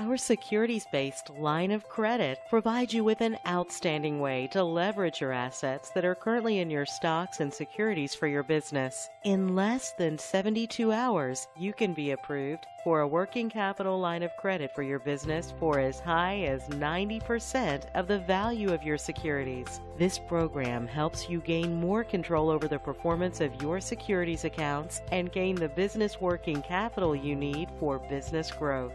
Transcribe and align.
Our 0.00 0.16
securities 0.16 0.86
based 0.90 1.28
line 1.28 1.70
of 1.70 1.86
credit 1.86 2.38
provides 2.48 2.94
you 2.94 3.04
with 3.04 3.20
an 3.20 3.36
outstanding 3.46 4.18
way 4.18 4.46
to 4.50 4.64
leverage 4.64 5.20
your 5.20 5.30
assets 5.30 5.90
that 5.90 6.06
are 6.06 6.14
currently 6.14 6.60
in 6.60 6.70
your 6.70 6.86
stocks 6.86 7.40
and 7.40 7.52
securities 7.52 8.14
for 8.14 8.26
your 8.26 8.42
business. 8.42 9.10
In 9.24 9.54
less 9.54 9.92
than 9.98 10.16
72 10.16 10.90
hours, 10.90 11.48
you 11.54 11.74
can 11.74 11.92
be 11.92 12.12
approved 12.12 12.64
for 12.82 13.00
a 13.00 13.06
working 13.06 13.50
capital 13.50 14.00
line 14.00 14.22
of 14.22 14.34
credit 14.38 14.74
for 14.74 14.82
your 14.82 15.00
business 15.00 15.52
for 15.60 15.78
as 15.78 16.00
high 16.00 16.44
as 16.44 16.62
90% 16.68 17.84
of 17.94 18.08
the 18.08 18.20
value 18.20 18.72
of 18.72 18.82
your 18.82 18.96
securities. 18.96 19.82
This 19.98 20.18
program 20.18 20.86
helps 20.86 21.28
you 21.28 21.42
gain 21.42 21.78
more 21.78 22.04
control 22.04 22.48
over 22.48 22.68
the 22.68 22.78
performance 22.78 23.42
of 23.42 23.60
your 23.60 23.82
securities 23.82 24.46
accounts 24.46 25.02
and 25.12 25.30
gain 25.30 25.56
the 25.56 25.68
business 25.68 26.22
working 26.22 26.62
capital 26.62 27.14
you 27.14 27.36
need 27.36 27.68
for 27.78 27.98
business 27.98 28.50
growth. 28.50 28.94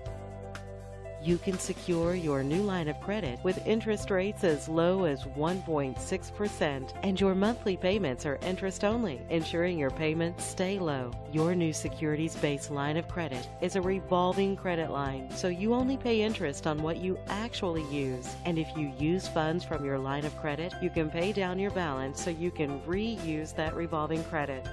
You 1.25 1.39
can 1.39 1.57
secure 1.57 2.13
your 2.13 2.43
new 2.43 2.61
line 2.61 2.87
of 2.87 3.01
credit 3.01 3.39
with 3.41 3.65
interest 3.65 4.11
rates 4.11 4.43
as 4.43 4.69
low 4.69 5.05
as 5.05 5.23
1.6%, 5.23 6.93
and 7.01 7.19
your 7.19 7.33
monthly 7.33 7.75
payments 7.75 8.27
are 8.27 8.37
interest 8.43 8.83
only, 8.83 9.19
ensuring 9.31 9.79
your 9.79 9.89
payments 9.89 10.45
stay 10.45 10.77
low. 10.77 11.09
Your 11.31 11.55
new 11.55 11.73
securities 11.73 12.35
based 12.35 12.69
line 12.69 12.95
of 12.95 13.07
credit 13.07 13.49
is 13.59 13.75
a 13.75 13.81
revolving 13.81 14.55
credit 14.55 14.91
line, 14.91 15.31
so 15.31 15.47
you 15.47 15.73
only 15.73 15.97
pay 15.97 16.21
interest 16.21 16.67
on 16.67 16.83
what 16.83 16.97
you 16.97 17.17
actually 17.27 17.91
use. 17.91 18.35
And 18.45 18.59
if 18.59 18.67
you 18.77 18.93
use 18.99 19.27
funds 19.27 19.63
from 19.63 19.83
your 19.83 19.97
line 19.97 20.25
of 20.25 20.37
credit, 20.37 20.75
you 20.79 20.91
can 20.91 21.09
pay 21.09 21.33
down 21.33 21.57
your 21.57 21.71
balance 21.71 22.23
so 22.23 22.29
you 22.29 22.51
can 22.51 22.79
reuse 22.81 23.55
that 23.55 23.75
revolving 23.75 24.23
credit. 24.25 24.63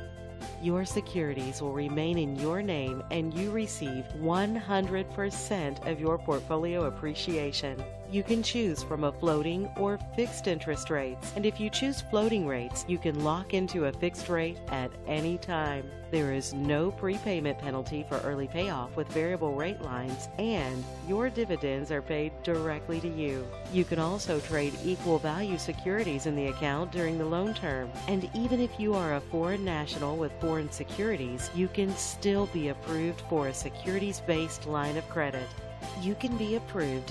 Your 0.63 0.85
securities 0.85 1.61
will 1.61 1.73
remain 1.73 2.19
in 2.19 2.37
your 2.37 2.63
name 2.63 3.03
and 3.11 3.35
you 3.35 3.51
receive 3.51 4.05
100% 4.21 5.91
of 5.91 5.99
your 5.99 6.19
portfolio 6.19 6.85
appreciation. 6.85 7.83
You 8.13 8.23
can 8.23 8.43
choose 8.43 8.83
from 8.83 9.05
a 9.05 9.11
floating 9.13 9.69
or 9.77 9.99
fixed 10.15 10.47
interest 10.47 10.91
rates, 10.91 11.33
and 11.35 11.47
if 11.47 11.59
you 11.59 11.71
choose 11.71 12.03
floating 12.03 12.47
rates, 12.47 12.85
you 12.87 12.99
can 12.99 13.25
lock 13.25 13.55
into 13.55 13.87
a 13.87 13.93
fixed 13.93 14.29
rate 14.29 14.59
at 14.69 14.91
any 15.07 15.39
time. 15.39 15.91
There 16.11 16.35
is 16.35 16.53
no 16.53 16.91
prepayment 16.91 17.59
penalty 17.59 18.05
for 18.07 18.19
early 18.19 18.49
payoff 18.49 18.95
with 18.97 19.09
variable 19.09 19.55
rate 19.55 19.81
lines, 19.81 20.29
and 20.39 20.85
your 21.09 21.31
dividends 21.31 21.91
are 21.91 22.03
paid 22.03 22.33
directly 22.43 23.01
to 23.01 23.09
you. 23.09 23.47
You 23.73 23.87
can 23.87 23.99
also 23.99 24.41
trade 24.41 24.75
equal 24.85 25.19
value 25.19 25.57
securities 25.57 26.27
in 26.27 26.37
the 26.37 26.49
account 26.49 26.93
during 26.93 27.17
the 27.17 27.25
loan 27.25 27.55
term, 27.55 27.91
and 28.09 28.29
even 28.35 28.61
if 28.61 28.79
you 28.79 28.93
are 28.93 29.15
a 29.15 29.23
foreign 29.23 29.65
national 29.65 30.19
with 30.19 30.39
foreign 30.39 30.52
securities, 30.71 31.51
you 31.55 31.69
can 31.69 31.95
still 31.97 32.47
be 32.47 32.69
approved 32.69 33.23
for 33.23 33.49
a 33.49 33.55
securities 33.55 34.21
based 34.21 34.67
line 34.67 34.97
of 34.97 35.09
credit. 35.09 35.49
You 36.01 36.15
can 36.15 36.37
be 36.37 36.57
approved 36.57 37.11